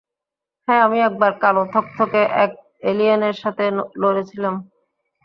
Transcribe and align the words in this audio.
হ্যাঁ, 0.67 0.81
আমি 0.85 0.97
একবার 1.01 1.31
কালো 1.41 1.63
থকথকে 1.73 2.21
এক 2.43 2.51
এলিয়েনের 2.83 3.35
সাথে 3.43 3.63
লড়েছিলাম। 4.01 4.55